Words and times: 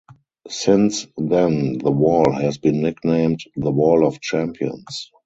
Since 0.49 1.05
then 1.15 1.77
the 1.77 1.91
wall 1.91 2.31
has 2.31 2.57
been 2.57 2.81
nicknamed 2.81 3.41
"The 3.55 3.69
Wall 3.69 4.03
of 4.07 4.19
Champions". 4.19 5.11